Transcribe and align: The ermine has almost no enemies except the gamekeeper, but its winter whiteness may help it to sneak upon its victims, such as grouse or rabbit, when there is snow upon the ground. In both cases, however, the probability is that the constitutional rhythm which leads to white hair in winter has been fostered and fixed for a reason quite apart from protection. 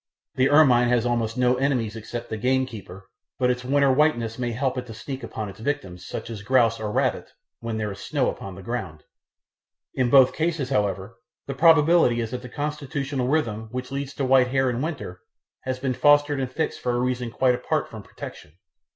The 0.33 0.49
ermine 0.49 0.87
has 0.89 1.05
almost 1.05 1.37
no 1.37 1.57
enemies 1.57 1.95
except 1.95 2.31
the 2.31 2.37
gamekeeper, 2.37 3.07
but 3.37 3.51
its 3.51 3.63
winter 3.63 3.91
whiteness 3.91 4.39
may 4.39 4.51
help 4.51 4.75
it 4.79 4.87
to 4.87 4.95
sneak 4.95 5.21
upon 5.21 5.47
its 5.47 5.59
victims, 5.59 6.07
such 6.07 6.31
as 6.31 6.41
grouse 6.41 6.79
or 6.79 6.91
rabbit, 6.91 7.29
when 7.59 7.77
there 7.77 7.91
is 7.91 7.99
snow 7.99 8.27
upon 8.27 8.55
the 8.55 8.63
ground. 8.63 9.03
In 9.93 10.09
both 10.09 10.33
cases, 10.33 10.71
however, 10.71 11.19
the 11.45 11.53
probability 11.53 12.19
is 12.19 12.31
that 12.31 12.41
the 12.41 12.49
constitutional 12.49 13.27
rhythm 13.27 13.67
which 13.69 13.91
leads 13.91 14.15
to 14.15 14.25
white 14.25 14.47
hair 14.47 14.71
in 14.71 14.81
winter 14.81 15.21
has 15.65 15.77
been 15.77 15.93
fostered 15.93 16.39
and 16.39 16.51
fixed 16.51 16.79
for 16.81 16.93
a 16.93 16.99
reason 16.99 17.29
quite 17.29 17.53
apart 17.53 17.87
from 17.87 18.01
protection. 18.01 18.53